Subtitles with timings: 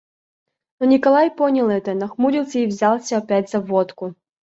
[0.79, 4.15] Но Николай понял это, нахмурился и взялся опять за водку.